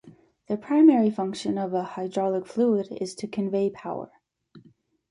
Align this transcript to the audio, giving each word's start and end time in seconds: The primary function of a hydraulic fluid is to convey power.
The 0.47 0.57
primary 0.57 1.11
function 1.11 1.59
of 1.59 1.75
a 1.75 1.83
hydraulic 1.83 2.47
fluid 2.47 2.87
is 2.99 3.13
to 3.13 3.27
convey 3.27 3.69
power. 3.69 4.09